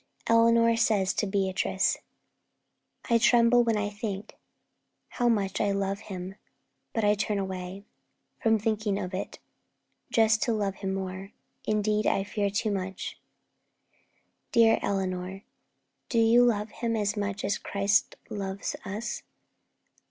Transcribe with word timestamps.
Eleanor 0.25 0.75
says 0.75 1.13
to 1.13 1.27
Beatrice: 1.27 1.95
'I 3.07 3.19
tremble 3.19 3.63
when 3.63 3.77
I 3.77 3.91
think 3.91 4.35
How 5.09 5.29
much 5.29 5.61
I 5.61 5.71
love 5.73 5.99
him; 5.99 6.33
but 6.91 7.03
I 7.03 7.13
turn 7.13 7.37
away 7.37 7.85
From 8.41 8.57
thinking 8.57 8.97
of 8.97 9.13
it, 9.13 9.37
just 10.09 10.41
to 10.41 10.53
love 10.53 10.77
him 10.77 10.91
more; 10.95 11.33
Indeed, 11.65 12.07
I 12.07 12.23
fear, 12.23 12.49
too 12.49 12.71
much.' 12.71 13.19
'Dear 14.51 14.79
Eleanor, 14.81 15.43
Do 16.09 16.17
you 16.17 16.43
love 16.45 16.71
him 16.71 16.95
as 16.95 17.15
much 17.15 17.45
as 17.45 17.59
Christ 17.59 18.15
loves 18.27 18.75
us? 18.83 19.21